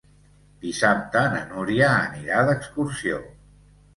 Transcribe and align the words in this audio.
Dissabte 0.61 1.21
na 1.33 1.41
Núria 1.51 1.91
anirà 1.97 2.39
d'excursió. 2.47 3.21